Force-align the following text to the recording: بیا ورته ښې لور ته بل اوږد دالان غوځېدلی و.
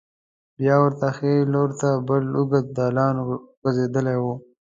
بیا 0.57 0.75
ورته 0.83 1.07
ښې 1.17 1.33
لور 1.53 1.69
ته 1.81 1.89
بل 2.07 2.23
اوږد 2.37 2.65
دالان 2.77 3.15
غوځېدلی 3.61 4.17
و. 4.19 4.25